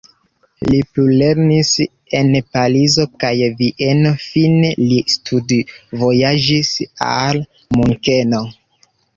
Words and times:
Li 0.69 0.77
plulernis 0.93 1.73
en 2.19 2.31
Parizo 2.57 3.05
kaj 3.25 3.31
Vieno, 3.61 4.15
fine 4.25 4.73
li 4.85 4.99
studvojaĝis 5.17 6.75
al 7.13 7.45
Munkeno. 7.79 8.43